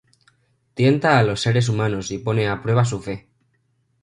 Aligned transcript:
Tienta 0.73 1.19
a 1.19 1.23
los 1.23 1.41
seres 1.41 1.69
humanos 1.69 2.09
y 2.09 2.17
pone 2.17 2.49
a 2.49 2.63
prueba 2.63 2.85
su 2.85 3.03
fe. 3.03 3.29